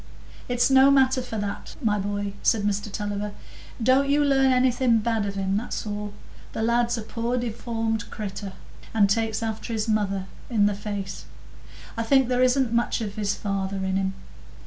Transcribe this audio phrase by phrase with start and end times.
[0.49, 3.33] "It's no matter for that, my boy," said Mr Tulliver;
[3.83, 6.11] "don't you learn anything bad of him, that's all.
[6.53, 8.53] The lad's a poor deformed creatur,
[8.95, 11.25] and takes after his mother in the face;
[11.95, 14.15] I think there isn't much of his father in him.